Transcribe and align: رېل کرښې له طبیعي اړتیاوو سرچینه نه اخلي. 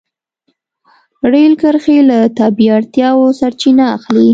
رېل 1.31 1.53
کرښې 1.61 1.97
له 2.09 2.17
طبیعي 2.39 2.73
اړتیاوو 2.77 3.35
سرچینه 3.39 3.77
نه 3.85 3.85
اخلي. 3.95 4.27